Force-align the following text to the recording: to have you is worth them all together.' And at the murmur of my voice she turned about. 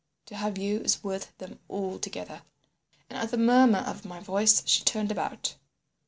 to 0.25 0.35
have 0.35 0.57
you 0.57 0.79
is 0.79 1.03
worth 1.03 1.37
them 1.37 1.59
all 1.67 1.99
together.' 1.99 2.41
And 3.07 3.19
at 3.19 3.29
the 3.29 3.37
murmur 3.37 3.83
of 3.85 4.03
my 4.03 4.19
voice 4.19 4.63
she 4.65 4.83
turned 4.83 5.11
about. 5.11 5.53